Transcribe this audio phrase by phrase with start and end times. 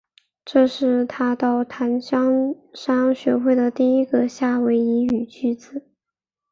[0.43, 5.87] 这是他到檀香山学会的第一个夏威夷语句子。